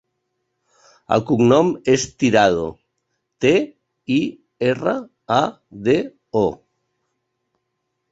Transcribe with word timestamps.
El 1.15 1.21
cognom 1.31 1.67
és 1.93 2.05
Tirado: 2.23 2.63
te, 3.45 3.51
i, 4.15 4.17
erra, 4.71 4.95
a, 5.37 5.41
de, 5.89 5.99
o. 6.43 6.43